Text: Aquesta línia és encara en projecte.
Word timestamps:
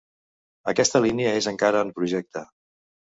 Aquesta 0.71 1.01
línia 1.05 1.33
és 1.41 1.49
encara 1.53 1.85
en 1.89 1.93
projecte. 2.01 2.45